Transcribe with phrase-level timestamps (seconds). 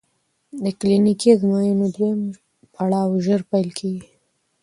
[0.63, 2.21] د کلینیکي ازموینو دویم
[2.73, 4.09] پړاو ژر پیل کېږي.